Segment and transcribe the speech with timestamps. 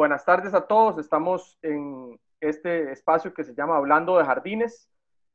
[0.00, 0.96] Buenas tardes a todos.
[0.96, 4.88] Estamos en este espacio que se llama Hablando de Jardines.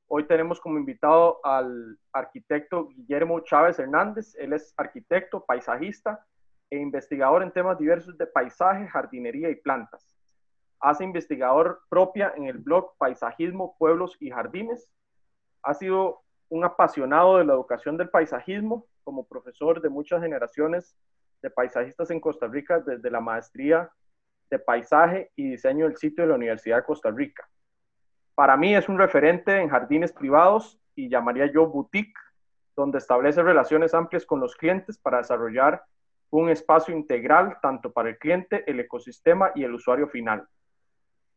[0.08, 4.34] Hoy tenemos como invitado al arquitecto Guillermo Chávez Hernández.
[4.40, 6.26] Él es arquitecto, paisajista
[6.72, 10.18] e investigador en temas diversos de paisaje, jardinería y plantas.
[10.80, 14.92] Hace investigador propia en el blog Paisajismo, Pueblos y Jardines.
[15.62, 20.98] Ha sido un apasionado de la educación del paisajismo como profesor de muchas generaciones
[21.44, 23.92] de paisajistas en Costa Rica desde la maestría
[24.50, 27.48] de paisaje y diseño del sitio de la Universidad de Costa Rica.
[28.36, 32.20] Para mí es un referente en jardines privados y llamaría yo boutique,
[32.76, 35.84] donde establece relaciones amplias con los clientes para desarrollar
[36.30, 40.46] un espacio integral tanto para el cliente, el ecosistema y el usuario final.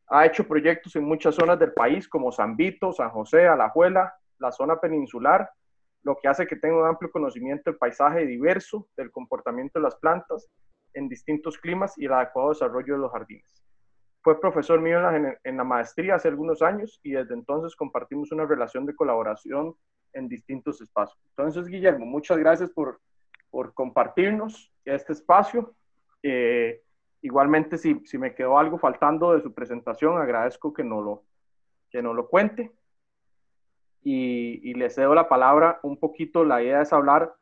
[0.09, 4.51] Ha hecho proyectos en muchas zonas del país como San Vito, San José, Alajuela, la
[4.51, 5.51] zona peninsular,
[6.02, 9.97] lo que hace que tenga un amplio conocimiento del paisaje diverso, del comportamiento de las
[9.97, 10.49] plantas
[10.98, 13.65] en distintos climas y el adecuado desarrollo de los jardines.
[14.20, 14.98] Fue profesor mío
[15.45, 19.74] en la, maestría hace algunos años y desde entonces compartimos una relación de colaboración
[20.13, 21.19] en distintos espacios.
[21.30, 23.01] Entonces, Guillermo, muchas gracias por,
[23.51, 25.74] por compartirnos este espacio.
[26.23, 26.82] Eh,
[27.23, 31.23] igualmente, si, si me quedó algo faltando de su presentación, agradezco que no lo,
[31.91, 32.73] que no lo cuente.
[34.02, 36.45] Y, y le cedo la palabra un poquito.
[36.45, 37.32] La idea es hablar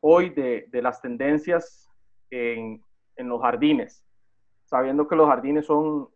[0.00, 1.88] hoy de, de las tendencias
[2.30, 2.82] en,
[3.16, 4.04] en los jardines,
[4.64, 6.08] sabiendo que los jardines son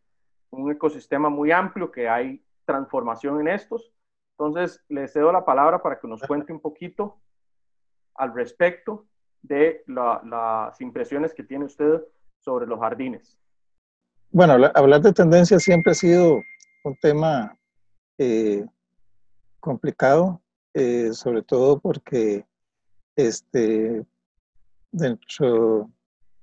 [0.51, 3.93] un ecosistema muy amplio, que hay transformación en estos.
[4.39, 7.21] Entonces, le cedo la palabra para que nos cuente un poquito
[8.15, 9.06] al respecto
[9.43, 12.03] de las impresiones que tiene usted
[12.39, 13.39] sobre los jardines.
[14.31, 16.41] Bueno, hablar de tendencias siempre ha sido
[16.84, 17.59] un tema
[18.19, 18.65] eh,
[19.59, 20.41] complicado,
[20.75, 22.47] eh, sobre todo porque
[23.17, 24.06] este,
[24.93, 25.91] dentro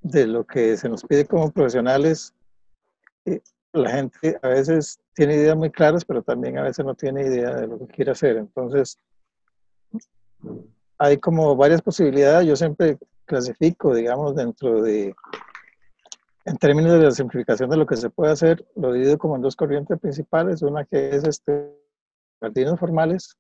[0.02, 2.34] de lo que se nos pide como profesionales,
[3.26, 3.42] eh,
[3.73, 7.56] la gente a veces tiene ideas muy claras, pero también a veces no tiene idea
[7.56, 8.38] de lo que quiere hacer.
[8.38, 8.98] Entonces,
[10.97, 12.47] hay como varias posibilidades.
[12.47, 15.13] Yo siempre clasifico, digamos, dentro de,
[16.46, 19.41] en términos de la simplificación de lo que se puede hacer, lo divido como en
[19.41, 20.62] dos corrientes principales.
[20.62, 21.72] Una que es este,
[22.40, 23.38] jardines formales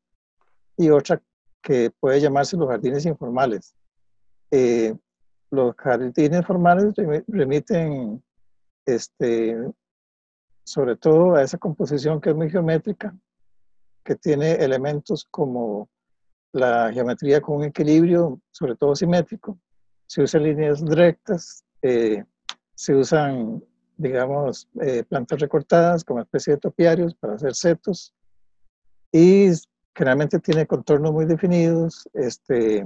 [0.75, 1.21] y otra
[1.61, 3.73] que puede llamarse los jardines informales.
[4.51, 4.95] Eh,
[5.49, 6.93] los jardines formales
[7.27, 8.23] remiten
[8.85, 9.55] este,
[10.63, 13.15] sobre todo a esa composición que es muy geométrica,
[14.03, 15.89] que tiene elementos como
[16.53, 19.57] la geometría con un equilibrio, sobre todo simétrico.
[20.07, 22.23] Se usan líneas rectas, eh,
[22.73, 23.63] se usan,
[23.97, 28.13] digamos, eh, plantas recortadas como especie de topiarios para hacer setos
[29.11, 29.49] y
[29.95, 32.85] generalmente tiene contornos muy definidos, este,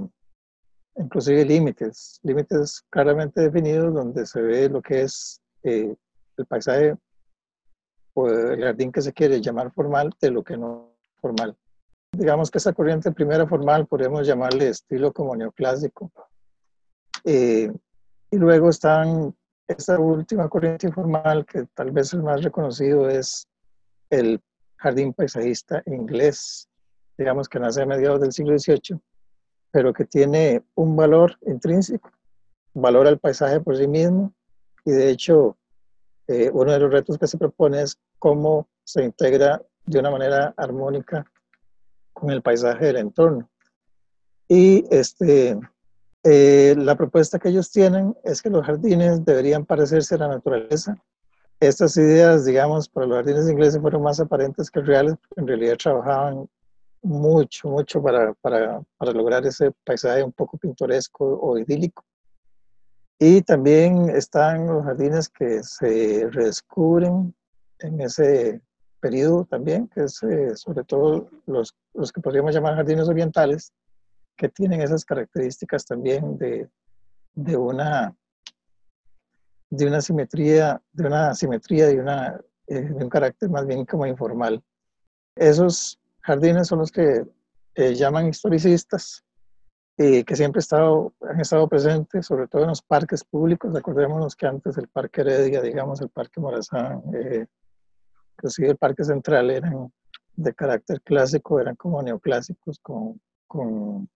[0.96, 5.94] inclusive límites, límites claramente definidos donde se ve lo que es eh,
[6.36, 6.96] el paisaje
[8.14, 11.56] o el jardín que se quiere llamar formal de lo que no formal.
[12.12, 16.12] Digamos que esa corriente primera formal podemos llamarle estilo como neoclásico.
[17.24, 17.72] Eh,
[18.30, 19.34] y luego están
[19.66, 23.46] esta última corriente informal que tal vez el más reconocido es
[24.10, 24.40] el
[24.76, 26.68] jardín paisajista inglés,
[27.16, 29.00] digamos que nace a mediados del siglo XVIII
[29.72, 32.10] pero que tiene un valor intrínseco,
[32.74, 34.32] valor al paisaje por sí mismo,
[34.84, 35.56] y de hecho
[36.28, 40.54] eh, uno de los retos que se propone es cómo se integra de una manera
[40.56, 41.26] armónica
[42.12, 43.48] con el paisaje del entorno.
[44.48, 45.58] Y este,
[46.24, 50.96] eh, la propuesta que ellos tienen es que los jardines deberían parecerse a la naturaleza.
[51.58, 56.48] Estas ideas, digamos, para los jardines ingleses fueron más aparentes que reales, en realidad trabajaban
[57.02, 62.04] mucho, mucho para, para, para, lograr ese paisaje un poco pintoresco o idílico.
[63.18, 67.34] Y también están los jardines que se redescubren
[67.80, 68.60] en ese
[69.00, 73.72] periodo también, que es eh, sobre todo los, los que podríamos llamar jardines orientales,
[74.36, 76.68] que tienen esas características también de,
[77.34, 78.14] de una
[79.72, 84.04] de una simetría, de una simetría, de, una, eh, de un carácter más bien como
[84.04, 84.62] informal.
[85.34, 87.24] Esos jardines son los que
[87.74, 89.24] eh, llaman historicistas,
[89.96, 93.76] y que siempre han estado presentes, sobre todo en los parques públicos.
[93.76, 97.46] Acordémonos que antes el Parque Heredia, digamos, el Parque Morazán, eh,
[98.32, 99.92] inclusive el Parque Central eran
[100.34, 104.08] de carácter clásico, eran como neoclásicos, con, con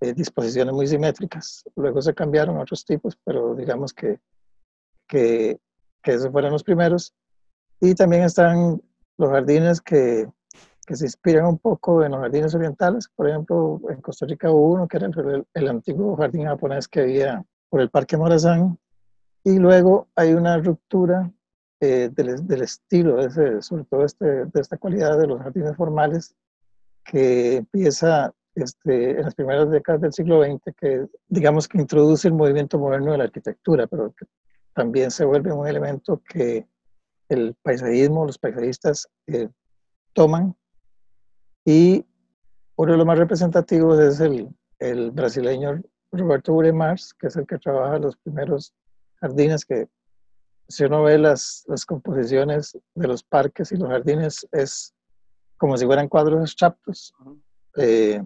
[0.00, 1.64] eh, disposiciones muy simétricas.
[1.74, 4.20] Luego se cambiaron a otros tipos, pero digamos que
[6.04, 7.12] esos fueron los primeros.
[7.80, 8.80] Y también están
[9.18, 10.28] los jardines que
[10.86, 13.08] que se inspiran un poco en los jardines orientales.
[13.14, 15.08] Por ejemplo, en Costa Rica hubo uno que era
[15.54, 18.78] el, antiguo jardín japonés que había por el Parque Morazán.
[19.44, 21.30] Y luego hay una ruptura
[21.80, 23.18] eh, del, estilo,
[23.60, 26.34] sobre todo este, de esta cualidad de los jardines formales,
[27.04, 32.34] que empieza este, en las primeras décadas del siglo XX, que digamos que introduce el
[32.34, 34.26] movimiento moderno de la arquitectura, pero que
[34.74, 36.66] también se vuelve un elemento que
[37.28, 39.48] el paisajismo, los paisajistas eh,
[40.12, 40.54] toman.
[41.64, 42.04] Y
[42.76, 44.48] uno de los más representativos es el,
[44.78, 45.80] el brasileño
[46.10, 48.74] Roberto Uremars, que es el que trabaja los primeros
[49.20, 49.88] jardines, que
[50.68, 54.94] si uno ve las, las composiciones de los parques y los jardines, es
[55.56, 57.14] como si fueran cuadros abstractos,
[57.76, 58.22] eh,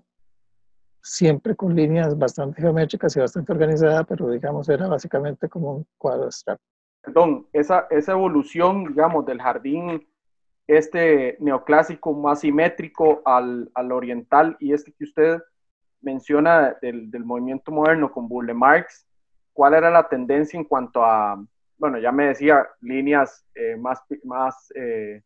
[1.03, 6.25] siempre con líneas bastante geométricas y bastante organizadas, pero digamos era básicamente como un cuadro
[6.25, 6.65] abstracto.
[7.03, 10.07] Perdón, esa, esa evolución, digamos, del jardín
[10.67, 15.39] este neoclásico más simétrico al, al oriental y este que usted
[16.01, 19.07] menciona del, del movimiento moderno con Burle Marx,
[19.53, 21.43] ¿cuál era la tendencia en cuanto a,
[21.79, 25.23] bueno, ya me decía, líneas eh, más, más, eh,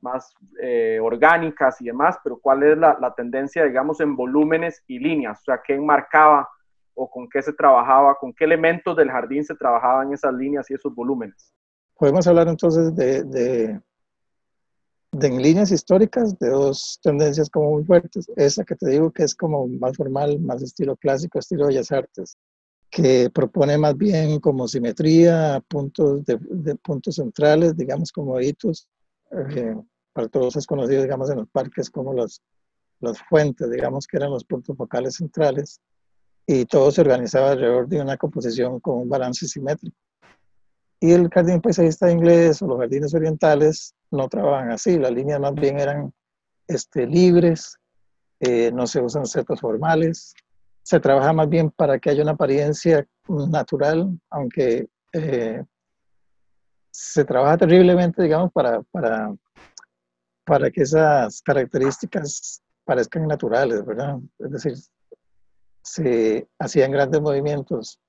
[0.00, 4.98] más eh, orgánicas y demás, pero cuál es la, la, tendencia, digamos, en volúmenes y
[4.98, 5.40] líneas?
[5.40, 6.48] O sea, ¿qué enmarcaba
[6.94, 10.74] o con qué se trabajaba, con qué elementos del jardín se trabajaban esas líneas y
[10.74, 11.54] esos volúmenes?
[11.96, 13.80] Podemos hablar entonces de, de
[15.12, 18.26] de, en líneas históricas de dos tendencias como muy fuertes.
[18.36, 22.36] Esa que te digo que es como más formal, más estilo clásico, estilo Bellas Artes,
[22.90, 28.88] que propone más bien como simetría, puntos, de, puntos centrales, digamos como hitos.
[29.30, 29.76] Eh,
[30.12, 32.42] para todos es conocido, digamos, en los parques como las,
[33.00, 35.80] las fuentes, digamos que eran los puntos focales centrales.
[36.46, 39.96] Y todo se organizaba alrededor de una composición con un balance simétrico.
[41.00, 45.54] Y el jardín paisajista inglés o los jardines orientales no trabajan así, las líneas más
[45.54, 46.12] bien eran
[46.66, 47.76] este, libres,
[48.40, 50.34] eh, no se usan setos formales,
[50.82, 55.62] se trabaja más bien para que haya una apariencia natural, aunque eh,
[56.90, 59.34] se trabaja terriblemente, digamos, para, para,
[60.44, 64.18] para que esas características parezcan naturales, ¿verdad?
[64.38, 64.72] Es decir,
[65.82, 68.00] se hacían grandes movimientos,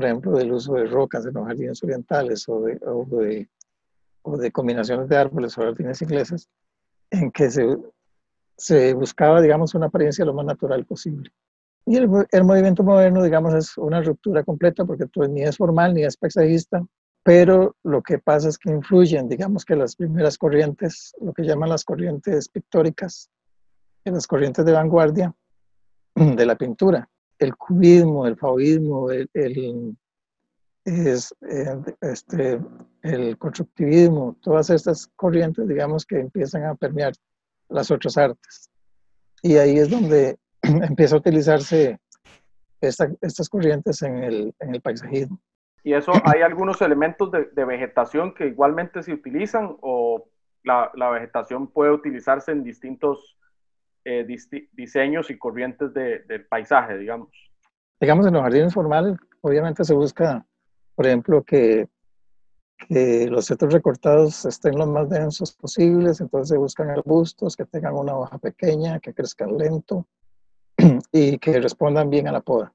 [0.00, 3.50] por ejemplo, del uso de rocas en los jardines orientales o de, o de
[4.22, 6.48] o de combinaciones de árboles o jardines ingleses,
[7.10, 7.76] en que se,
[8.56, 11.30] se buscaba, digamos, una apariencia lo más natural posible.
[11.84, 15.92] Y el, el, movimiento moderno, digamos, es una ruptura completa porque pues, ni es formal
[15.92, 16.82] ni es paisajista,
[17.22, 21.68] pero lo que pasa es que influyen, digamos que las primeras corrientes, lo que llaman
[21.68, 23.30] las corrientes pictóricas,
[24.04, 25.34] las corrientes de vanguardia
[26.14, 27.06] de la pintura,
[27.40, 29.96] el cubismo, el fauvismo, el, el,
[30.84, 32.60] es eh, este,
[33.02, 37.12] el constructivismo, todas estas corrientes, digamos, que empiezan a permear
[37.68, 38.70] las otras artes.
[39.42, 41.98] Y ahí es donde empieza a utilizarse
[42.80, 45.38] estas corrientes en el, en el, paisajismo.
[45.82, 50.26] ¿Y eso hay algunos elementos de, de vegetación que igualmente se utilizan o
[50.62, 53.38] la, la vegetación puede utilizarse en distintos
[54.04, 54.26] eh,
[54.72, 57.30] diseños y corrientes de, del paisaje, digamos?
[58.00, 60.44] Digamos, en los jardines formales, obviamente se busca
[61.00, 61.88] por ejemplo, que,
[62.76, 67.94] que los setos recortados estén lo más densos posibles, entonces se buscan arbustos que tengan
[67.94, 70.06] una hoja pequeña, que crezcan lento
[71.10, 72.74] y que respondan bien a la poda.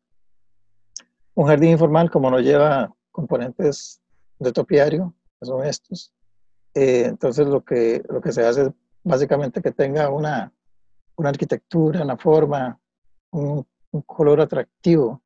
[1.36, 4.02] Un jardín informal, como no lleva componentes
[4.40, 6.12] de topiario, que son estos,
[6.74, 8.70] eh, entonces lo que, lo que se hace es
[9.04, 10.52] básicamente que tenga una,
[11.18, 12.80] una arquitectura, una forma,
[13.32, 15.22] un, un color atractivo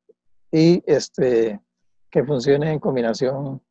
[0.51, 1.59] y este,
[2.09, 3.61] que funcione en combinación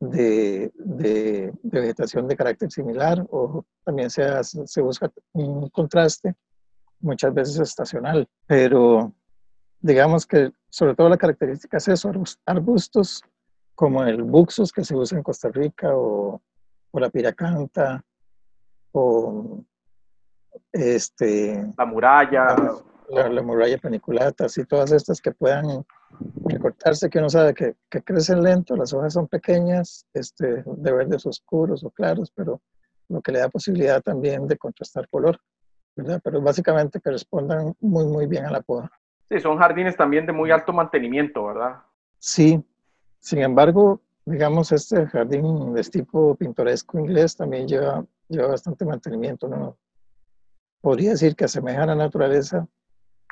[0.00, 6.34] de, de, vegetación de carácter similar o también se, se busca un contraste,
[7.00, 9.12] muchas veces estacional, pero
[9.80, 12.12] digamos que sobre todo la característica es eso,
[12.44, 13.22] arbustos
[13.74, 16.40] como el buxus que se usa en Costa Rica o,
[16.90, 18.02] o la piracanta
[18.92, 19.64] o
[20.76, 22.56] este, la muralla,
[23.08, 25.84] la, la, muralla paniculata, así todas estas que puedan
[26.44, 31.26] recortarse, que uno sabe que, que, crecen lento, las hojas son pequeñas, este, de verdes
[31.26, 32.60] oscuros o claros, pero
[33.08, 35.38] lo que le da posibilidad también de contrastar color,
[35.94, 36.20] ¿verdad?
[36.22, 38.90] Pero básicamente que respondan muy, muy bien a la poda.
[39.28, 41.76] Sí, son jardines también de muy alto mantenimiento, ¿verdad?
[42.18, 42.62] Sí,
[43.18, 49.76] sin embargo, digamos, este jardín de tipo pintoresco inglés también lleva, lleva bastante mantenimiento, ¿no?
[50.86, 52.64] Podría decir que asemeja a la naturaleza,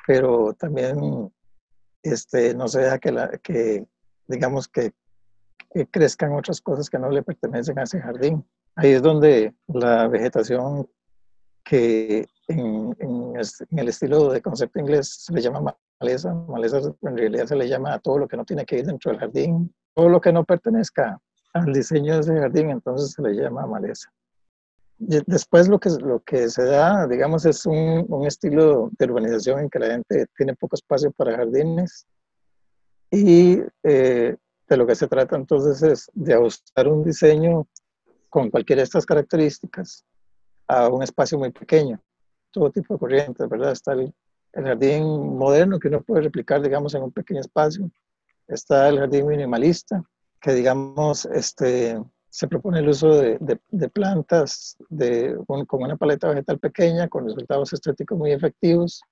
[0.08, 1.32] pero también
[2.02, 3.87] este, no se deja que, la, que
[4.26, 4.92] digamos, que,
[5.73, 8.44] que, crezcan otras cosas que no le pertenecen a ese jardín.
[8.75, 10.90] Ahí es donde la vegetación
[11.64, 17.16] que en, en, en el estilo de concepto inglés se le llama maleza, maleza en
[17.16, 19.73] realidad se le llama a todo lo que no tiene que ir dentro del jardín,
[19.94, 21.20] todo lo que no pertenezca
[21.52, 24.11] al diseño de ese jardín, entonces se le llama maleza.
[24.98, 29.70] Después lo que, lo que se da, digamos, es un, un estilo de urbanización en
[29.70, 32.06] que la gente tiene poco espacio para jardines
[33.10, 34.36] y eh,
[34.68, 37.66] de lo que se trata entonces es de ajustar un diseño
[38.28, 40.04] con cualquiera de estas características
[40.66, 42.00] a un espacio muy pequeño.
[42.50, 43.72] Todo tipo de corrientes, ¿verdad?
[43.72, 44.12] Está el,
[44.52, 45.04] el jardín
[45.36, 47.90] moderno que uno puede replicar, digamos, en un pequeño espacio.
[48.48, 50.02] Está el jardín minimalista,
[50.40, 52.02] que, digamos, este,
[52.34, 53.38] se propone el uso de,
[53.70, 59.02] de, plantas de, con una paleta vegetal pequeña, con resultados estéticos muy efectivos.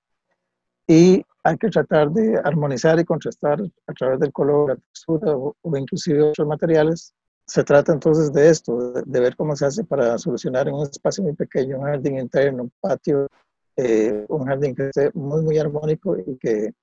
[0.85, 5.55] Y hay que tratar de armonizar y contrastar a través del color, la textura o,
[5.77, 7.13] inclusive otros materiales.
[7.47, 11.23] Se trata entonces de esto, de, ver cómo se hace para solucionar en un espacio
[11.23, 13.29] muy pequeño, un jardín interno, un patio,
[13.77, 16.73] eh, un jardín que esté muy, muy armónico y que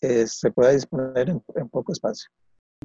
[0.00, 2.30] eh, se pueda disponer en, poco espacio.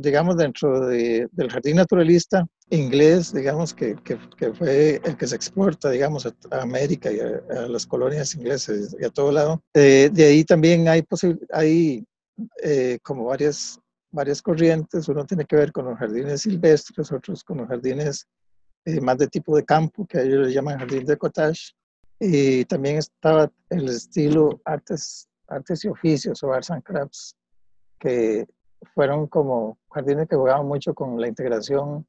[0.01, 5.36] Digamos, dentro de, del jardín naturalista inglés, digamos, que, que, que, fue el que se
[5.36, 10.24] exporta, digamos, a, América y a, las colonias inglesas y a todo lado, eh, de
[10.24, 11.03] ahí también hay,
[11.51, 12.06] hay
[13.03, 13.77] como varias,
[14.12, 15.10] varias corrientes.
[15.10, 18.25] Uno tiene que ver con los jardines silvestres, otros con los jardines
[19.01, 21.74] más de tipo de campo, que ellos le llaman jardín de cottage,
[22.20, 27.36] y también estaba el estilo artes, artes y oficios o arts and crafts,
[28.00, 28.46] que
[28.94, 32.08] fueron como jardines que jugaban mucho con la integración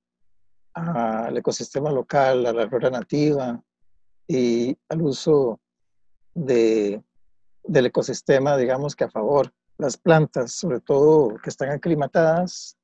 [0.75, 3.61] al ecosistema local, a la flora nativa
[4.29, 5.61] y al uso
[6.35, 7.03] de,
[7.65, 9.53] del ecosistema, digamos que a favor.
[9.79, 12.77] Las plantas, sobre todo que están aclimatadas,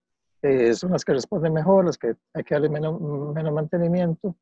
[0.43, 4.37] eh, son las que responden mejor, las que hay que darle menos, menos mantenimiento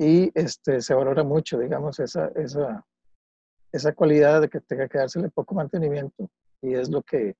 [0.00, 2.86] y este, se valora mucho, digamos, esa, esa,
[3.70, 6.30] esa cualidad de que tenga que dársele poco mantenimiento
[6.62, 7.36] y es lo que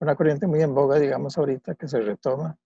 [0.00, 2.56] una corriente muy en boga, digamos, ahorita que se retoma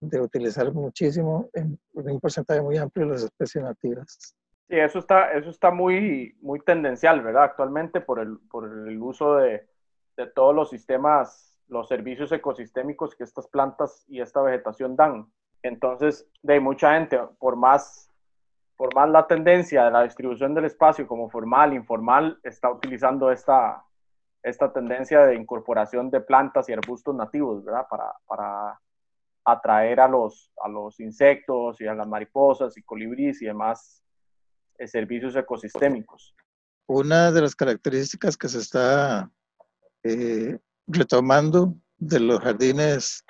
[0.00, 4.34] de utilizar muchísimo en un porcentaje muy amplio las especies nativas.
[4.68, 7.44] Sí, eso está, eso está muy, muy tendencial, ¿verdad?
[7.44, 9.66] Actualmente por el, por el uso de,
[10.16, 15.26] de todos los sistemas, los servicios ecosistémicos que estas plantas y esta vegetación dan.
[15.62, 18.06] Entonces, de mucha gente, por más
[18.76, 23.82] por más la tendencia de la distribución del espacio como formal, informal, está utilizando esta,
[24.46, 27.84] esta tendencia de incorporación de plantas y arbustos nativos, ¿verdad?
[27.90, 28.80] Para, para
[29.44, 34.04] atraer a los, a los insectos y a las mariposas y colibríes y demás
[34.78, 36.32] eh, servicios ecosistémicos.
[36.86, 39.28] Una de las características que se está
[40.04, 43.24] eh, retomando de los jardines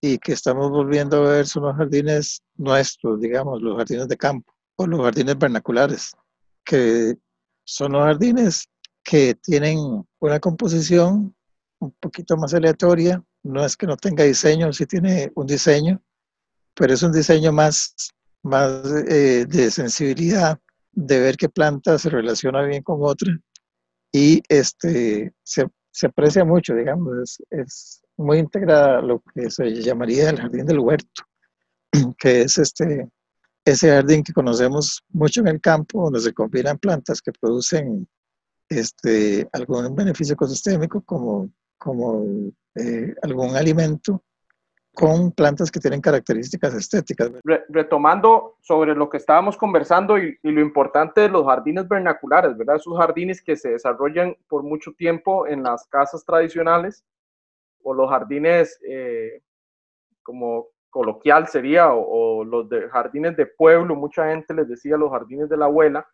[0.00, 4.50] y que estamos volviendo a ver son los jardines nuestros, digamos, los jardines de campo
[4.76, 6.16] o los jardines vernaculares,
[6.64, 7.18] que
[7.64, 8.70] son los jardines
[9.06, 11.34] que tienen una composición
[11.78, 16.02] un poquito más aleatoria, no es que no tenga diseño, sí tiene un diseño,
[16.74, 17.94] pero es un diseño más,
[18.42, 20.58] más eh, de sensibilidad,
[20.90, 23.32] de ver qué planta se relaciona bien con otra.
[24.10, 30.40] Y este, se, se aprecia mucho, digamos, es muy integrada lo que se llamaría el
[30.40, 31.22] jardín del huerto,
[32.18, 33.08] que es este,
[33.64, 38.08] ese jardín que conocemos mucho en el campo, donde se combinan plantas que producen
[38.68, 42.24] este, algún beneficio ecosistémico como, como
[42.74, 44.22] eh, algún alimento
[44.96, 47.30] con plantas que tienen características estéticas.
[47.68, 52.76] retomando sobre lo que estábamos conversando y, lo importante de los jardines vernaculares, ¿verdad?
[52.76, 57.04] Esos jardines que se desarrollan por mucho tiempo en las casas tradicionales
[57.82, 59.42] o los jardines eh,
[60.22, 65.50] como coloquial sería, o, los de jardines de pueblo, mucha gente les decía los jardines
[65.50, 66.08] de la abuela,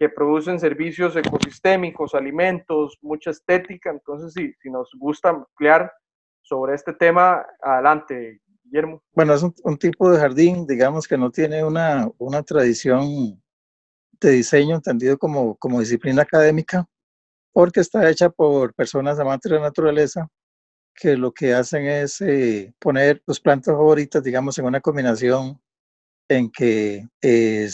[0.00, 3.90] que producen servicios ecosistémicos, alimentos, mucha estética.
[3.90, 5.92] Entonces, si, si nos gusta ampliar
[6.40, 9.02] sobre este tema, adelante, Guillermo.
[9.12, 13.42] Bueno, es un, tipo de jardín, digamos, que no tiene una, una tradición
[14.18, 16.88] de diseño entendido como, como disciplina académica,
[17.52, 20.28] porque está hecha por personas amantes de la naturaleza
[20.94, 25.60] que lo que hacen es eh, poner tus plantas favoritas, digamos, en una combinación
[26.30, 27.68] en que, eh,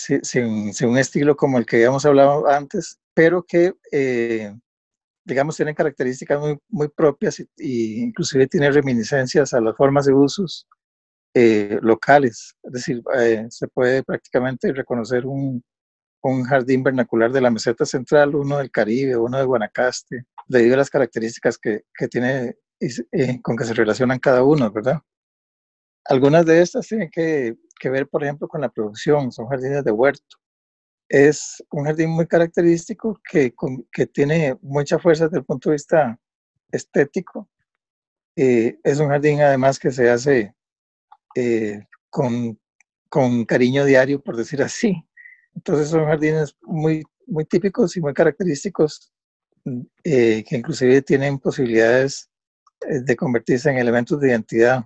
[0.85, 4.53] un estilo como el que habíamos hablado antes, pero que, eh,
[5.25, 10.67] digamos, tienen características muy, muy propias e inclusive tienen reminiscencias a las formas de usos
[11.83, 12.57] locales.
[12.63, 13.03] Es decir,
[13.51, 15.63] se puede prácticamente reconocer un,
[16.23, 20.79] un jardín vernacular de la meseta central, uno del Caribe, uno de Guanacaste, debido a
[20.79, 25.01] las características que, que tiene eh, con que se relacionan cada uno, ¿verdad?
[26.09, 29.91] Algunas de estas tienen que, que, ver, por ejemplo, con la producción, son jardines de
[29.91, 30.37] huerto.
[31.09, 33.55] Es un jardín muy característico que,
[33.93, 36.19] que tiene mucha fuerza desde el punto de vista
[36.71, 37.49] estético.
[38.37, 40.55] Eh, es un jardín además que se hace
[41.35, 42.59] eh, con,
[43.09, 45.05] con cariño diario, por decir así.
[45.55, 49.13] Entonces son jardines muy, muy típicos y muy característicos
[50.05, 52.31] eh, que inclusive tienen posibilidades
[52.83, 54.85] eh, de convertirse en elementos de identidad.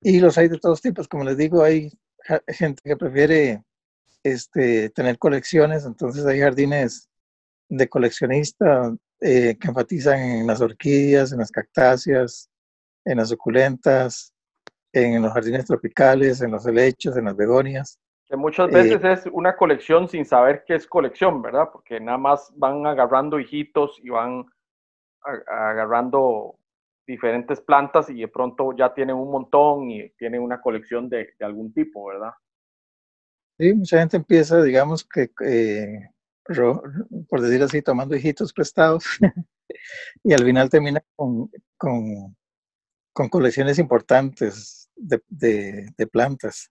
[0.00, 1.92] Y los hay de todos tipos, como les digo, hay
[2.48, 3.62] gente que prefiere
[4.22, 7.08] este, tener colecciones, entonces hay jardines
[7.68, 12.50] de coleccionista eh, que enfatizan en las orquídeas, en las cactáceas,
[13.04, 14.32] en las suculentas,
[14.92, 17.98] en los jardines tropicales, en los helechos, en las begonias.
[18.26, 21.68] Que muchas veces es una colección sin saber qué es colección, ¿verdad?
[21.72, 24.46] Porque nada más van agarrando hijitos y van
[25.46, 26.59] agarrando
[27.10, 31.72] diferentes plantas y de pronto ya tienen un montón y tienen una colección de, algún
[31.72, 32.30] tipo, ¿verdad?
[33.58, 36.08] Sí, mucha gente empieza, digamos que, eh,
[37.28, 39.04] por decir así, tomando hijitos prestados
[40.24, 42.36] y al final termina con, con,
[43.12, 46.70] con colecciones importantes de, de, de plantas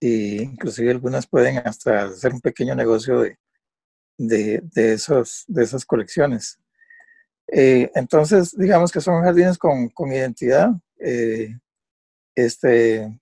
[0.00, 3.38] e inclusive algunas pueden hasta hacer un pequeño negocio de,
[4.16, 6.58] de, de esos, de esas colecciones.
[7.52, 10.70] Eh, entonces, digamos que son jardines con, con identidad.
[10.98, 11.58] Eh,
[12.34, 13.20] este,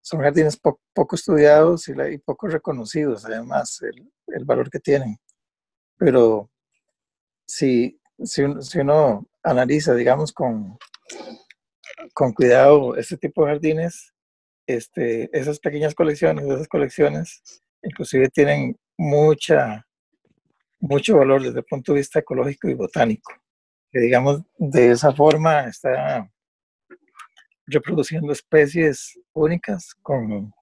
[0.00, 5.18] son jardines poco estudiados y, y, poco reconocidos, además, el, el, valor que tienen.
[5.96, 6.50] Pero
[7.46, 10.76] si, si, si uno analiza, digamos, con,
[12.14, 14.12] con cuidado este tipo de jardines,
[14.66, 19.85] este, esas pequeñas colecciones, esas colecciones, inclusive tienen mucha,
[20.78, 23.32] mucho valor desde el punto de vista ecológico y botánico.
[23.90, 26.30] Que digamos, de esa forma está
[27.66, 30.52] reproduciendo especies únicas con,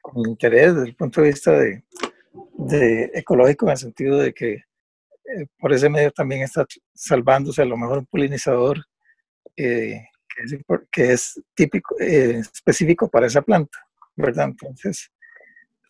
[0.00, 1.84] con interés desde el punto de vista de,
[2.58, 7.66] de ecológico en el sentido de que eh, por ese medio también está salvándose a
[7.66, 8.84] lo mejor un polinizador
[9.56, 10.02] eh,
[10.90, 13.78] que es, típico, eh, específico para esa planta,
[14.16, 14.46] ¿verdad?
[14.46, 15.10] Entonces,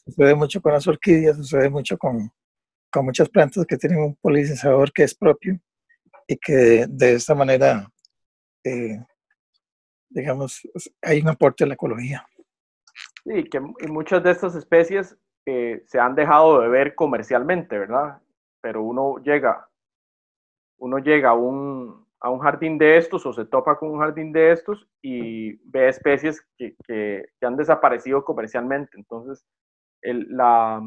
[0.04, 2.32] sucede mucho con las orquídeas, sucede mucho con,
[2.90, 5.59] con muchas plantas que tienen un polinizador que es propio
[6.26, 7.90] y que de esta manera,
[8.64, 8.98] eh,
[10.09, 10.62] digamos,
[11.03, 12.26] hay un aporte a la ecología.
[13.24, 18.20] Sí, que muchas de estas especies eh, se han dejado de ver comercialmente, ¿verdad?
[18.61, 19.68] Pero uno llega,
[20.79, 24.33] uno llega a un, a un jardín de estos o se topa con un jardín
[24.33, 28.96] de estos y ve especies que, que, han desaparecido comercialmente.
[28.96, 29.44] Entonces,
[30.03, 30.87] el, la,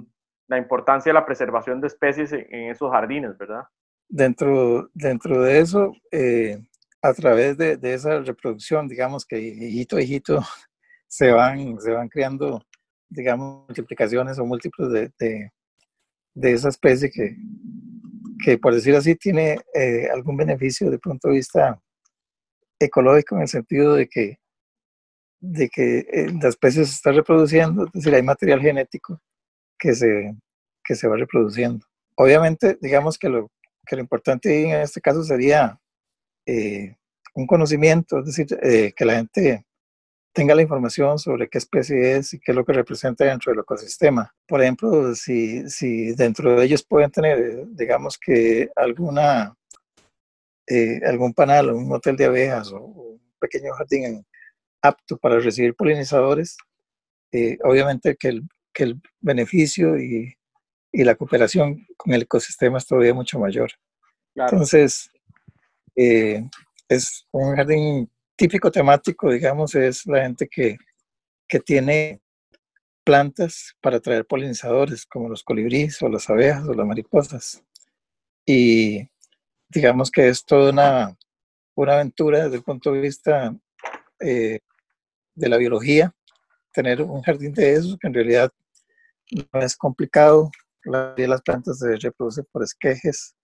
[0.53, 3.63] la, importancia de la preservación de especies en, esos jardines, ¿verdad?
[4.07, 6.59] Dentro, dentro de eso, eh,
[7.01, 10.39] a través de, esa reproducción, digamos que hijito a hijito
[11.07, 12.61] se van, se van creando,
[13.09, 15.51] digamos, multiplicaciones o múltiplos de, de,
[16.33, 17.35] de esa especie que,
[18.43, 21.79] que por decir así tiene eh, algún beneficio de punto de vista
[22.79, 24.39] ecológico en el sentido de que,
[25.39, 29.21] de que eh, la especie se está reproduciendo, es decir, hay material genético
[29.83, 30.33] que se,
[30.81, 31.85] que se va reproduciendo.
[32.15, 33.51] Obviamente, digamos que lo,
[33.85, 35.77] que lo importante en este caso sería
[36.45, 36.95] eh,
[37.35, 39.65] un conocimiento, es decir, que la gente
[40.31, 43.59] tenga la información sobre qué especie es y qué es lo que representa dentro del
[43.59, 44.33] ecosistema.
[44.47, 49.53] Por ejemplo, si, si dentro de ellos pueden tener, digamos que alguna,
[50.65, 54.25] eh, algún panal o un hotel de abejas o, un pequeño jardín
[54.81, 56.55] apto para recibir polinizadores,
[57.33, 58.43] eh, obviamente que el,
[58.73, 60.35] que el beneficio y,
[60.91, 63.71] y, la cooperación con el ecosistema es todavía mucho mayor.
[64.35, 65.11] Entonces,
[65.95, 66.43] eh,
[66.89, 70.77] es un jardín típico temático, digamos, es la gente que,
[71.47, 72.21] que tiene
[73.03, 77.63] plantas para traer polinizadores, como los colibríes o las abejas o las mariposas.
[78.45, 79.07] Y
[79.69, 81.17] digamos que es toda una,
[81.75, 83.55] una aventura desde el punto de vista
[84.19, 84.59] eh,
[85.35, 86.13] de la biología,
[86.71, 88.51] tener un jardín de esos, que en realidad
[89.31, 90.51] no es complicado.
[90.83, 93.35] Las plantas se reproducen por esquejes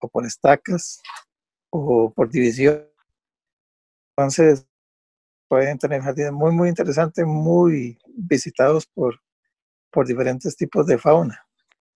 [0.00, 1.00] o por estacas
[1.70, 2.88] o por división
[4.18, 4.68] entonces,
[5.46, 9.14] pueden tener jardines muy, muy interesantes, muy visitados por,
[9.92, 11.46] por diferentes tipos de fauna.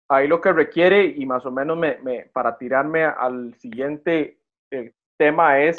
[0.09, 4.38] Ahí lo que requiere, y más o menos me, me, para tirarme al siguiente
[4.70, 5.75] eh, tema, es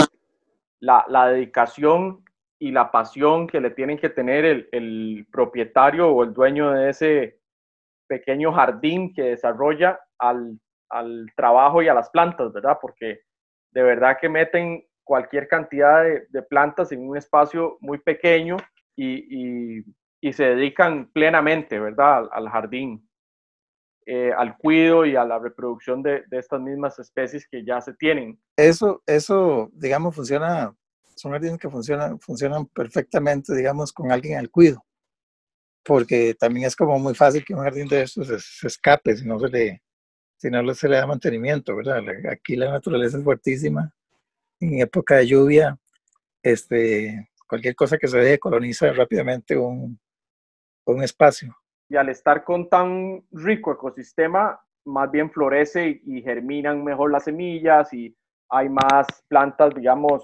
[0.81, 2.22] la, la, dedicación
[2.63, 6.91] y la pasión que le tienen que tener el, el propietario o el dueño de
[6.91, 7.41] ese
[8.07, 12.77] pequeño jardín que desarrolla al, al trabajo y a las plantas, ¿verdad?
[12.81, 13.19] Porque
[13.73, 18.55] de verdad que meten cualquier cantidad de, plantas en un espacio muy pequeño
[18.95, 19.81] y,
[20.21, 23.05] y, se dedican plenamente, ¿verdad?, al, jardín,
[24.05, 27.93] eh, al cuidado y a la reproducción de, de, estas mismas especies que ya se
[27.95, 28.39] tienen.
[28.55, 30.73] Eso, eso, digamos, funciona
[31.15, 34.85] son jardines que funcionan, funcionan perfectamente, digamos, con alguien al cuido,
[35.83, 39.39] porque también es como muy fácil que un jardín de estos se, escape si no
[39.39, 39.83] se le,
[40.37, 42.03] si no se le da mantenimiento, ¿verdad?
[42.31, 43.93] Aquí la naturaleza es fuertísima,
[44.59, 45.77] en época de lluvia,
[46.41, 49.99] este, cualquier cosa que se deje coloniza rápidamente un,
[50.85, 51.55] un espacio.
[51.89, 57.93] Y al estar con tan rico ecosistema, más bien florece y, germinan mejor las semillas
[57.93, 58.15] y
[58.49, 60.21] hay más plantas, digamos,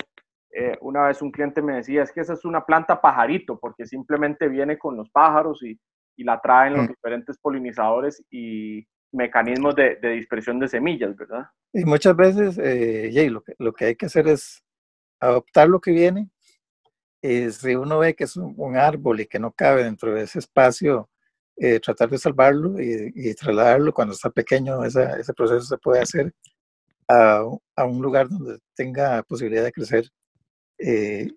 [0.51, 3.85] eh, una vez un cliente me decía, es que esa es una planta pajarito, porque
[3.85, 5.79] simplemente viene con los pájaros y,
[6.17, 6.87] y la traen los mm.
[6.87, 11.45] diferentes polinizadores y mecanismos de, de, dispersión de semillas, ¿verdad?
[11.73, 14.63] Y muchas veces, eh, Jay, lo que, lo que hay que hacer es
[15.19, 16.29] adoptar lo que viene.
[17.21, 20.39] Y si uno ve que es un, árbol y que no cabe dentro de ese
[20.39, 21.09] espacio,
[21.57, 26.33] eh, tratar de salvarlo y, y, trasladarlo cuando está pequeño, ese proceso se puede hacer
[27.07, 27.43] a,
[27.75, 30.09] a, un lugar donde tenga posibilidad de crecer
[30.79, 31.29] eh,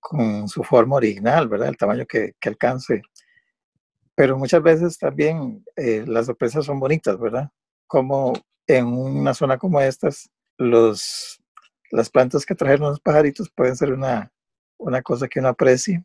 [0.00, 1.68] con su forma original, ¿verdad?
[1.68, 3.02] El tamaño que, que alcance.
[4.14, 7.50] Pero muchas veces también eh, las sorpresas son bonitas, ¿verdad?
[7.86, 8.32] Como
[8.66, 11.40] en una zona como estas, los,
[11.90, 14.32] las plantas que trajeron los pajaritos pueden ser una,
[14.78, 16.04] una cosa que uno aprecie.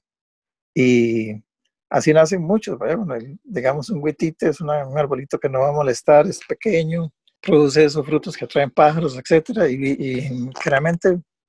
[0.73, 1.43] Y
[1.89, 3.19] así nacen muchos, ¿verdad?
[3.43, 8.05] digamos, un huitite es un arbolito que no va a molestar, es pequeño, produce esos
[8.05, 10.49] frutos que traen pájaros, etcétera, y, y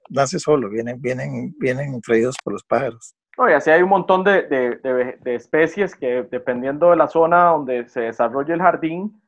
[0.09, 3.15] nace solo, vienen, vienen, vienen traídos por los pájaros.
[3.38, 7.47] No, y así hay un montón de, de, de, especies que dependiendo de la zona
[7.47, 9.23] donde se desarrolle el jardín,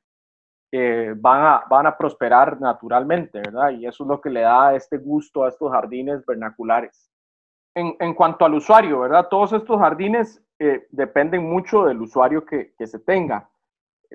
[0.73, 3.71] eh, van, a, van a prosperar naturalmente, ¿verdad?
[3.71, 7.11] Y eso es lo que le da este gusto a estos jardines vernaculares.
[7.75, 9.29] En, en cuanto al usuario, ¿verdad?
[9.29, 13.49] Todos estos jardines eh, dependen mucho del usuario que, que se tenga.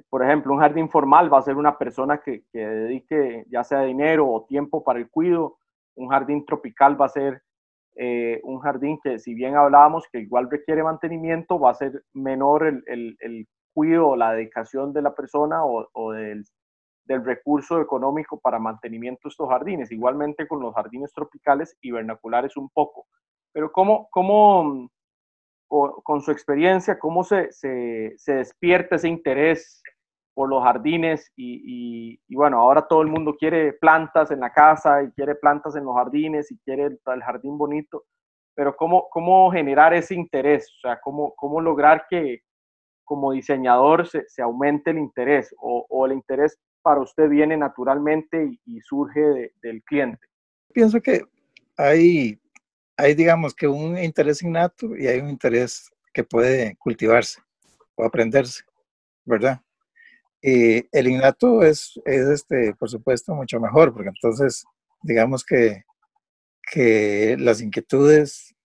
[0.10, 3.82] Por ejemplo, un jardín formal va a ser una persona que, que dedique ya sea
[3.82, 5.59] dinero o tiempo para el cuidado
[6.00, 7.42] un jardín tropical va a ser
[7.96, 12.66] eh, un jardín que, si bien hablábamos que igual requiere mantenimiento, va a ser menor
[12.66, 16.46] el, el, el cuidado la dedicación de la persona o, o del,
[17.06, 19.92] del, recurso económico para mantenimiento de estos jardines.
[19.92, 23.06] Igualmente con los jardines tropicales y vernaculares un poco.
[23.52, 24.90] Pero ¿cómo, cómo
[25.68, 29.84] con su experiencia, cómo se, se, se despierta ese interés
[30.40, 35.12] por los jardines y, bueno, ahora todo el mundo quiere plantas en la casa y
[35.12, 38.06] quiere plantas en los jardines y quiere el, jardín bonito,
[38.56, 40.72] pero ¿cómo, ¿cómo generar ese interés?
[40.78, 42.40] O sea, ¿cómo, cómo lograr que
[43.04, 48.58] como diseñador se, se aumente el interés o, o, el interés para usted viene naturalmente
[48.66, 50.26] y, surge del cliente?
[50.74, 51.22] Pienso que
[51.76, 52.40] hay,
[52.96, 57.42] hay, digamos, que un interés innato y hay un interés que puede cultivarse
[57.96, 58.64] o aprenderse,
[59.26, 59.60] ¿verdad?
[60.42, 64.64] El innato es, es este, por supuesto, mucho mejor, porque entonces,
[65.04, 65.84] digamos que,
[66.72, 68.56] que las inquietudes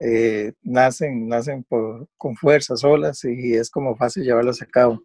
[0.00, 1.66] eh, nacen, nacen
[2.16, 5.02] con fuerza solas y es como fácil llevarlas a cabo.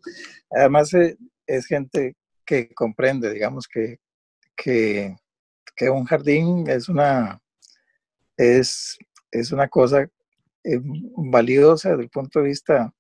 [0.52, 3.98] Además, eh, es gente que comprende, digamos, que,
[4.56, 5.16] que,
[5.76, 7.42] que, un jardín es una,
[8.38, 8.98] es,
[9.32, 10.04] es una cosa
[10.64, 10.80] eh,
[11.18, 12.94] valiosa desde el punto de vista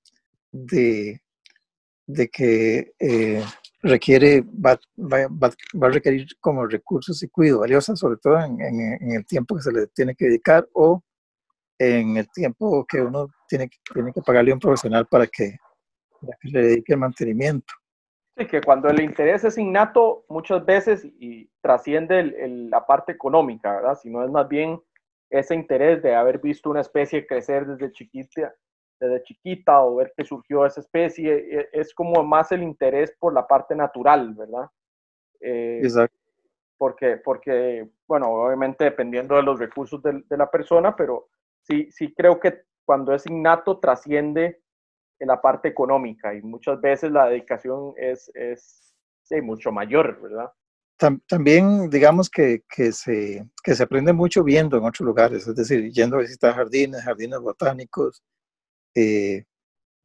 [0.51, 1.21] de,
[2.05, 3.43] de que eh,
[3.81, 9.11] requiere, va, va, va, a requerir como recursos y cuidado valiosos, sobre todo en, en,
[9.11, 11.01] el tiempo que se le tiene que dedicar o
[11.79, 15.57] en el tiempo que uno tiene, tiene que pagarle a un profesional para que,
[16.43, 17.73] le dedique el mantenimiento.
[18.37, 22.23] Sí, que cuando el interés es innato, muchas veces y trasciende
[22.69, 23.99] la parte económica, ¿verdad?
[24.01, 24.81] Sino es más bien
[25.29, 28.55] ese interés de haber visto una especie crecer desde chiquita
[29.03, 33.33] desde chiquita o ver que surgió esa especie, e, es como más el interés por
[33.33, 34.69] la parte natural, ¿verdad?
[35.41, 36.17] Eh, Exacto.
[36.77, 41.29] Porque, porque, bueno, obviamente dependiendo de los recursos de, de, la persona, pero
[41.61, 44.61] sí, sí creo que cuando es innato trasciende
[45.19, 50.51] en la parte económica y muchas veces la dedicación es, es sí, mucho mayor, ¿verdad?
[51.27, 55.91] También digamos que, que, se, que se aprende mucho viendo en otros lugares, es decir,
[55.91, 58.23] yendo a visitar jardines, jardines botánicos,
[58.95, 59.45] eh,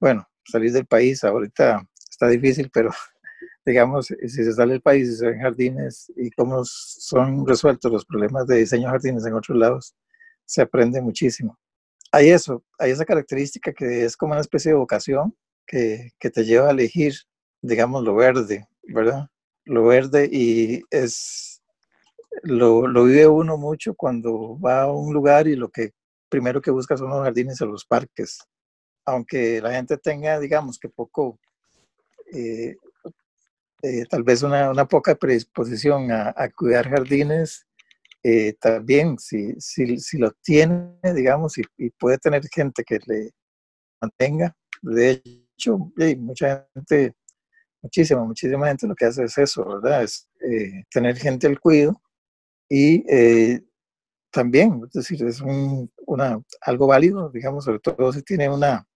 [0.01, 2.90] bueno, salir del país ahorita está difícil, pero
[3.66, 8.05] digamos, si se sale del país y se ven jardines y cómo son resueltos los
[8.05, 9.94] problemas de diseño de jardines en otros lados,
[10.44, 11.59] se aprende muchísimo.
[12.12, 16.44] Hay eso, hay esa característica que es como una especie de vocación que, que te
[16.44, 17.14] lleva a elegir,
[17.61, 19.29] digamos, lo verde, ¿verdad?
[19.66, 21.62] Lo verde y es,
[22.42, 25.92] lo, lo vive uno mucho cuando va a un lugar y lo que
[26.31, 28.38] primero que busca son los jardines o los parques
[29.09, 31.38] aunque la gente tenga, digamos, que poco,
[32.33, 32.77] eh,
[33.83, 37.66] eh, tal vez una, una, poca predisposición a, cuidar jardines,
[38.23, 43.31] eh, también, si, si, si, lo tiene, digamos, y, puede tener gente que le
[44.01, 47.14] mantenga, de hecho, hay mucha gente,
[47.81, 50.03] muchísima, muchísima gente lo que hace es eso, ¿verdad?
[50.03, 52.01] Es eh, tener gente al cuido
[52.68, 53.05] y
[54.31, 58.88] también, es decir, es un, una, algo válido, digamos, sobre todo si tiene una,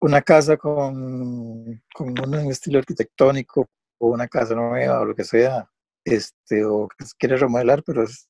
[0.00, 5.68] una casa con, con un estilo arquitectónico o una casa nueva o lo que sea,
[6.04, 8.28] este, o que quiere remodelar, pero es,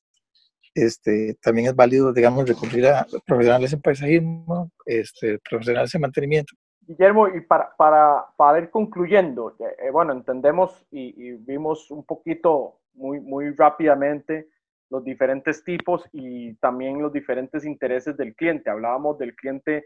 [0.75, 6.53] este, también es válido, digamos, recurrir a profesionales en paisajismo, este, profesionales en mantenimiento.
[6.81, 12.79] Guillermo, y para, para, para ir concluyendo, eh, bueno, entendemos y, y, vimos un poquito,
[12.93, 14.49] muy, muy rápidamente,
[14.89, 18.69] los diferentes tipos y también los diferentes intereses del cliente.
[18.69, 19.85] Hablábamos del cliente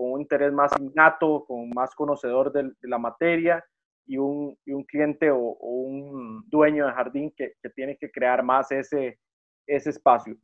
[0.00, 3.62] con un interés más innato, con más conocedor de, la materia,
[4.06, 8.72] y un, un cliente o, un dueño de jardín que, que, tiene que crear más
[8.72, 9.18] ese,
[9.66, 10.34] ese espacio.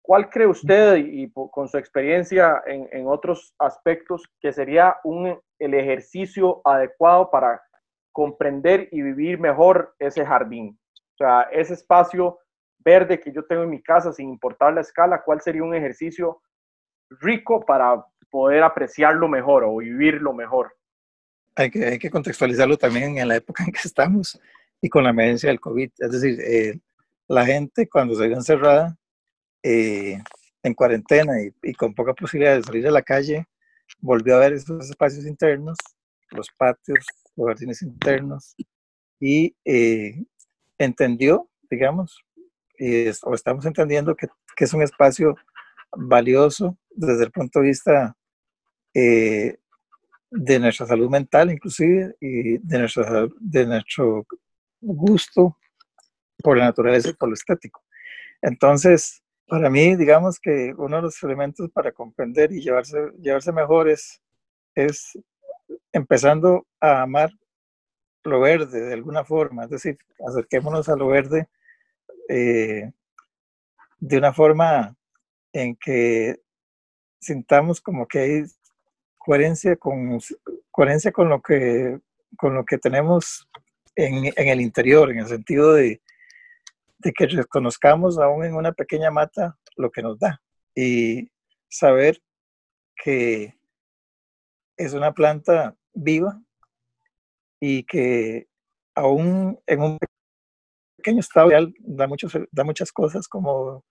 [0.00, 5.74] ¿Cuál cree usted, y, con su experiencia en, en, otros aspectos, que sería un, el
[5.74, 7.60] ejercicio adecuado para
[8.12, 10.78] comprender y vivir mejor ese jardín?
[10.96, 12.38] O sea, ese espacio
[12.78, 16.40] verde que yo tengo en mi casa, sin importar la escala, ¿cuál sería un ejercicio
[17.20, 20.74] rico para poder apreciarlo mejor o vivirlo mejor?
[21.54, 24.40] hay que, hay que contextualizarlo también en la época en que estamos
[24.80, 25.90] y con la emergencia del COVID.
[25.98, 26.78] Es decir, eh,
[27.28, 28.96] la gente cuando se vio encerrada
[29.62, 30.18] eh,
[30.62, 33.46] en cuarentena y, y, con poca posibilidad de salir a la calle,
[34.00, 35.78] volvió a ver esos espacios internos,
[36.30, 37.04] los patios,
[37.36, 38.54] los jardines internos
[39.20, 40.24] y eh,
[40.78, 42.24] entendió, digamos,
[42.78, 45.36] y o estamos entendiendo que, que, es un espacio
[45.96, 48.16] valioso desde el punto de vista
[48.94, 49.58] eh,
[50.30, 54.26] de nuestra salud mental inclusive y de nuestro, de nuestro
[54.80, 55.58] gusto
[56.42, 57.82] por la naturaleza y por lo estético.
[58.40, 63.88] Entonces, para mí, digamos que uno de los elementos para comprender y llevarse, llevarse mejor
[63.88, 64.20] es,
[64.74, 65.18] es
[65.92, 67.30] empezando a amar
[68.24, 71.48] lo verde de alguna forma, es decir, acerquémonos a lo verde
[72.28, 72.92] eh,
[73.98, 74.96] de una forma
[75.52, 76.40] en que
[77.20, 78.42] sintamos como que hay
[79.24, 80.18] coherencia con,
[80.70, 82.00] coherencia con, lo, que,
[82.36, 83.48] con lo que tenemos
[83.94, 86.00] en, en el interior, en el sentido de,
[86.98, 90.40] de que reconozcamos aún en una pequeña mata lo que nos da.
[90.74, 91.30] Y
[91.68, 92.20] saber
[92.96, 93.54] que
[94.76, 96.40] es una planta viva
[97.60, 98.48] y que
[98.94, 99.98] aún en un
[100.96, 103.84] pequeño estado da, muchos, da muchas cosas como,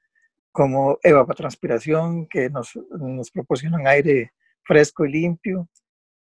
[0.51, 5.67] como evapotranspiración que nos, nos proporcionan aire fresco y limpio.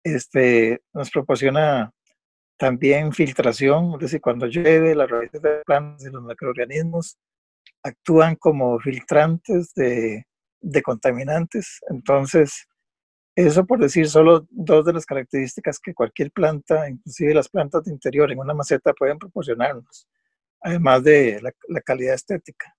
[0.04, 1.92] Este, nos proporciona
[2.58, 7.18] también filtración, es decir, cuando llueve, las raíces de plantas y los microorganismos
[7.84, 10.26] actúan como filtrantes de,
[10.62, 11.80] de contaminantes.
[11.90, 12.68] Entonces,
[13.36, 17.92] eso por decir solo dos de las características que cualquier planta, inclusive las plantas de
[17.92, 20.08] interior en una maceta pueden proporcionarnos,
[20.62, 22.76] además de la, la calidad estética.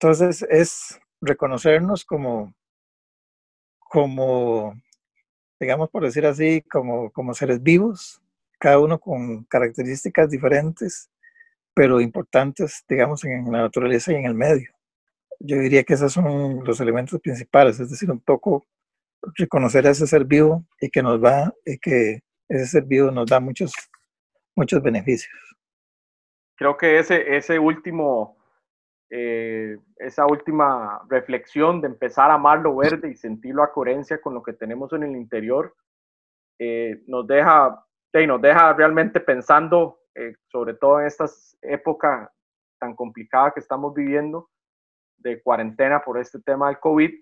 [0.00, 2.54] Entonces es reconocernos como,
[3.92, 4.74] como,
[5.60, 8.22] digamos por decir así, como, como seres vivos,
[8.58, 11.10] cada uno con características diferentes,
[11.74, 14.70] pero importantes, digamos, en la naturaleza y en el medio.
[15.40, 18.64] Yo diría que esos son los elementos principales, es decir, un poco
[19.34, 23.26] reconocer a ese ser vivo y que nos va, y que ese ser vivo nos
[23.26, 23.74] da muchos,
[24.56, 25.34] muchos beneficios.
[26.56, 28.38] Creo que ese, ese último
[29.14, 34.32] eh, esa última reflexión de empezar a amar lo verde y sentirlo a coherencia con
[34.32, 35.76] lo que tenemos en el interior,
[36.58, 37.84] eh, nos, deja,
[38.26, 41.26] nos deja realmente pensando, eh, sobre todo en esta
[41.60, 42.32] época
[42.80, 44.48] tan complicada que estamos viviendo
[45.18, 47.12] de cuarentena por este tema del COVID,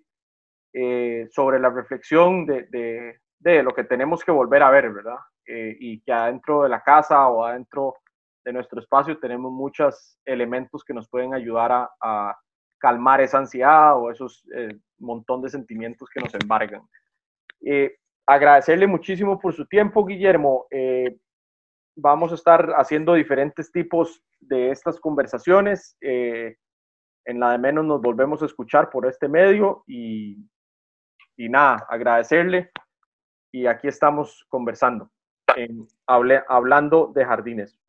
[1.33, 5.19] sobre la reflexión de, de, de, lo que tenemos que volver a ver, ¿verdad?
[5.45, 7.95] y que adentro de la casa o adentro
[8.51, 12.37] de nuestro espacio tenemos muchos elementos que nos pueden ayudar a,
[12.79, 16.81] calmar esa ansiedad o esos eh, montón de sentimientos que nos embargan.
[17.63, 20.67] Eh, agradecerle muchísimo por su tiempo, Guillermo.
[20.71, 21.19] Eh,
[21.95, 25.95] vamos a estar haciendo diferentes tipos de estas conversaciones.
[26.01, 30.39] en la de menos nos volvemos a escuchar por este medio y,
[31.37, 32.71] y nada, agradecerle.
[33.53, 35.11] Y aquí estamos conversando,
[35.55, 37.81] en, hablando de jardines.